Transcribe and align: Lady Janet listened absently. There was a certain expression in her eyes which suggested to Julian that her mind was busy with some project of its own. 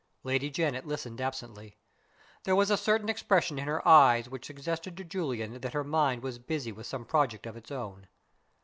Lady 0.23 0.49
Janet 0.49 0.87
listened 0.87 1.21
absently. 1.21 1.77
There 2.43 2.55
was 2.55 2.71
a 2.71 2.75
certain 2.75 3.07
expression 3.07 3.59
in 3.59 3.67
her 3.67 3.87
eyes 3.87 4.27
which 4.27 4.47
suggested 4.47 4.97
to 4.97 5.03
Julian 5.03 5.61
that 5.61 5.73
her 5.73 5.83
mind 5.83 6.23
was 6.23 6.39
busy 6.39 6.71
with 6.71 6.87
some 6.87 7.05
project 7.05 7.45
of 7.45 7.55
its 7.55 7.69
own. 7.69 8.07